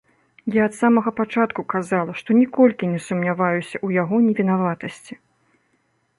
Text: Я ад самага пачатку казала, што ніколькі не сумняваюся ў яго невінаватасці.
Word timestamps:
Я 0.53 0.61
ад 0.69 0.73
самага 0.77 1.09
пачатку 1.19 1.65
казала, 1.73 2.11
што 2.21 2.29
ніколькі 2.41 2.91
не 2.95 3.01
сумняваюся 3.09 3.73
ў 3.85 4.01
яго 4.01 4.15
невінаватасці. 4.27 5.13